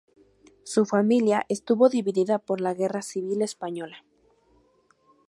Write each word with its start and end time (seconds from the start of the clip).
Su 0.63 0.87
familia 0.87 1.45
estuvo 1.47 1.87
dividida 1.87 2.39
por 2.39 2.59
la 2.59 2.73
guerra 2.73 3.03
civil 3.03 3.43
española. 3.43 4.03